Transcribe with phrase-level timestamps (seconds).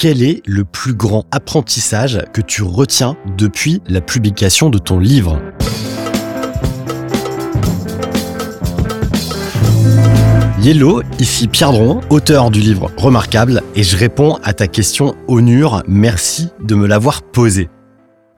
[0.00, 5.38] quel est le plus grand apprentissage que tu retiens depuis la publication de ton livre?
[10.62, 15.82] Yellow, ici Pierre Dron, auteur du livre Remarquable, et je réponds à ta question Onur,
[15.86, 17.68] merci de me l'avoir posée.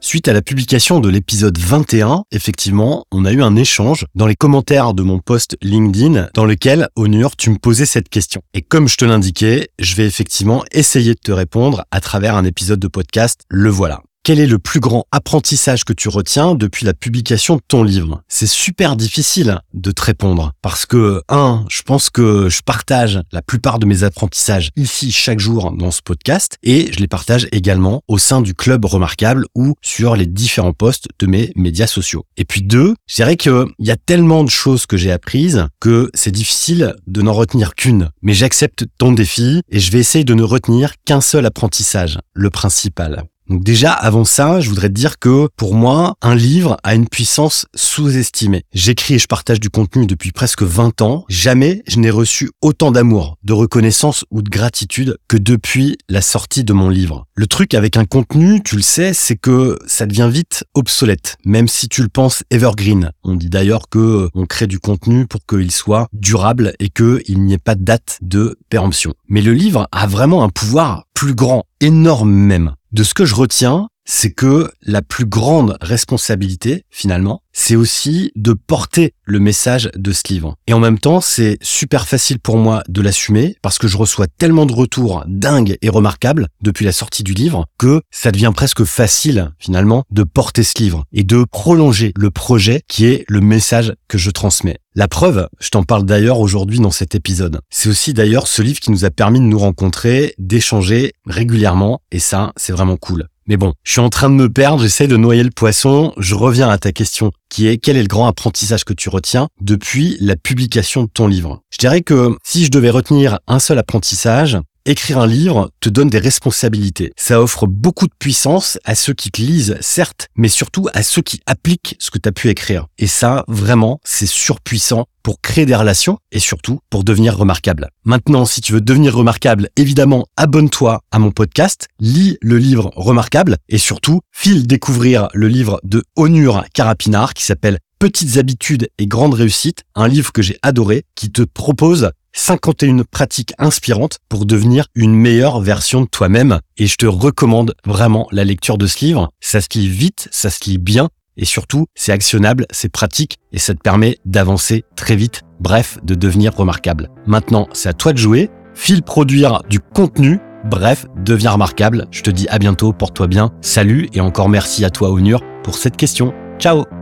[0.00, 4.36] Suite à la publication de l'épisode 21, effectivement, on a eu un échange dans les
[4.36, 8.40] commentaires de mon post LinkedIn dans lequel, Onur, tu me posais cette question.
[8.54, 12.44] Et comme je te l'indiquais, je vais effectivement essayer de te répondre à travers un
[12.44, 13.42] épisode de podcast.
[13.50, 14.00] Le voilà.
[14.28, 18.20] Quel est le plus grand apprentissage que tu retiens depuis la publication de ton livre?
[18.28, 23.40] C'est super difficile de te répondre parce que, un, je pense que je partage la
[23.40, 28.02] plupart de mes apprentissages ici chaque jour dans ce podcast et je les partage également
[28.06, 32.26] au sein du club remarquable ou sur les différents posts de mes médias sociaux.
[32.36, 36.10] Et puis deux, je dirais qu'il y a tellement de choses que j'ai apprises que
[36.12, 38.10] c'est difficile de n'en retenir qu'une.
[38.20, 42.50] Mais j'accepte ton défi et je vais essayer de ne retenir qu'un seul apprentissage, le
[42.50, 43.24] principal.
[43.48, 47.08] Donc déjà, avant ça, je voudrais te dire que pour moi, un livre a une
[47.08, 48.64] puissance sous-estimée.
[48.74, 51.24] J'écris et je partage du contenu depuis presque 20 ans.
[51.28, 56.62] Jamais je n'ai reçu autant d'amour, de reconnaissance ou de gratitude que depuis la sortie
[56.62, 57.26] de mon livre.
[57.34, 61.68] Le truc avec un contenu, tu le sais, c'est que ça devient vite obsolète, même
[61.68, 63.12] si tu le penses evergreen.
[63.24, 67.54] On dit d'ailleurs que on crée du contenu pour qu'il soit durable et qu'il n'y
[67.54, 69.14] ait pas de date de péremption.
[69.28, 72.74] Mais le livre a vraiment un pouvoir plus grand, énorme même.
[72.90, 78.54] De ce que je retiens, c'est que la plus grande responsabilité, finalement, c'est aussi de
[78.54, 80.56] porter le message de ce livre.
[80.66, 84.26] Et en même temps, c'est super facile pour moi de l'assumer parce que je reçois
[84.26, 88.84] tellement de retours dingues et remarquables depuis la sortie du livre que ça devient presque
[88.84, 93.92] facile, finalement, de porter ce livre et de prolonger le projet qui est le message
[94.08, 94.78] que je transmets.
[94.94, 97.60] La preuve, je t'en parle d'ailleurs aujourd'hui dans cet épisode.
[97.68, 102.20] C'est aussi d'ailleurs ce livre qui nous a permis de nous rencontrer, d'échanger régulièrement et
[102.20, 103.28] ça, c'est vraiment cool.
[103.48, 106.12] Mais bon, je suis en train de me perdre, j'essaie de noyer le poisson.
[106.18, 109.48] Je reviens à ta question qui est quel est le grand apprentissage que tu retiens
[109.62, 111.62] depuis la publication de ton livre?
[111.70, 114.58] Je dirais que si je devais retenir un seul apprentissage,
[114.90, 117.12] Écrire un livre te donne des responsabilités.
[117.14, 121.20] Ça offre beaucoup de puissance à ceux qui te lisent, certes, mais surtout à ceux
[121.20, 122.86] qui appliquent ce que tu as pu écrire.
[122.96, 127.90] Et ça, vraiment, c'est surpuissant pour créer des relations et surtout pour devenir remarquable.
[128.04, 133.58] Maintenant, si tu veux devenir remarquable, évidemment, abonne-toi à mon podcast, lis le livre Remarquable
[133.68, 139.34] et surtout, file découvrir le livre de Onur Carapinar qui s'appelle Petites habitudes et grandes
[139.34, 145.14] réussites, un livre que j'ai adoré qui te propose 51 pratiques inspirantes pour devenir une
[145.14, 146.60] meilleure version de toi-même.
[146.76, 149.30] Et je te recommande vraiment la lecture de ce livre.
[149.40, 151.08] Ça se lit vite, ça se lit bien.
[151.36, 155.42] Et surtout, c'est actionnable, c'est pratique et ça te permet d'avancer très vite.
[155.58, 157.10] Bref, de devenir remarquable.
[157.26, 158.48] Maintenant, c'est à toi de jouer.
[158.74, 160.38] File produire du contenu.
[160.64, 162.06] Bref, deviens remarquable.
[162.12, 163.50] Je te dis à bientôt, porte-toi bien.
[163.60, 166.32] Salut et encore merci à toi, Onur, pour cette question.
[166.60, 166.97] Ciao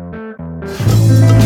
[0.66, 1.45] Música